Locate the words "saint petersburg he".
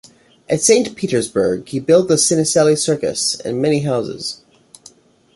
0.61-1.79